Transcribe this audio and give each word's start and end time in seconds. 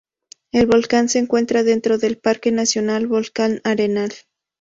El 0.51 0.65
volcán 0.65 1.09
se 1.09 1.19
encuentra 1.19 1.61
dentro 1.61 1.99
de 1.99 2.07
el 2.07 2.17
Parque 2.17 2.51
nacional 2.51 3.05
Volcán 3.05 3.61
Arenal. 3.63 4.09